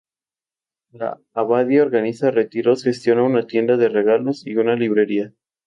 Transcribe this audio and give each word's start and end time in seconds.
La 0.89 1.19
abadía 1.35 1.83
organiza 1.83 2.31
retiros, 2.31 2.81
gestiona 2.83 3.21
una 3.21 3.45
tienda 3.45 3.77
de 3.77 3.87
regalos 3.87 4.47
y 4.47 4.55
una 4.55 4.75
librería. 4.75 5.31